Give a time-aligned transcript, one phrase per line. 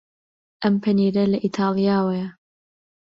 [0.63, 2.27] ئەم پەنیرە لە ئیتاڵیاوەیە.